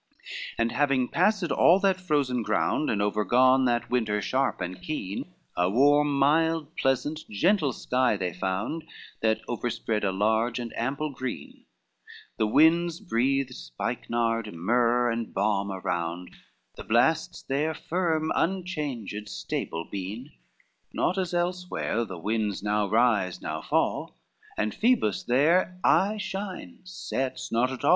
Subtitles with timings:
[0.57, 5.31] LIII But having passed all that frozen ground, And overgone that winter sharp and keen,
[5.55, 8.83] A warm, mild, pleasant, gentle sky they found,
[9.21, 11.65] That overspread a large and ample green,
[12.39, 16.31] The winds breathed spikenard, myrrh, and balm around,
[16.77, 20.31] The blasts were firm, unchanged, stable been,
[20.93, 24.17] Not as elsewhere the winds now rise now fall,
[24.57, 27.89] And Phoebus there aye shines, sets not at all.